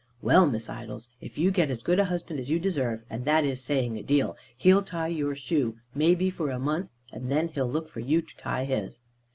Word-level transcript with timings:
"Well, 0.23 0.49
Miss 0.49 0.67
Idols, 0.67 1.09
if 1.21 1.37
you 1.37 1.51
get 1.51 1.69
as 1.69 1.83
good 1.83 1.99
a 1.99 2.05
husband 2.05 2.39
as 2.39 2.49
you 2.49 2.57
deserve, 2.57 3.03
and 3.07 3.23
that 3.25 3.45
is 3.45 3.63
saying 3.63 3.99
a 3.99 4.01
deal, 4.01 4.35
he'll 4.57 4.81
tie 4.81 5.09
your 5.09 5.35
shoe 5.35 5.77
may 5.93 6.15
be 6.15 6.31
for 6.31 6.49
a 6.49 6.57
month, 6.57 6.89
and 7.11 7.29
then 7.29 7.49
he'll 7.49 7.69
look 7.69 7.87
for 7.87 7.99
you 7.99 8.23
to 8.23 8.35
tie 8.37 8.65
his." 8.65 9.01